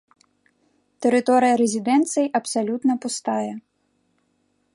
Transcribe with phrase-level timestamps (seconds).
[1.05, 3.53] Тэрыторыя рэзідэнцыі абсалютна пустая.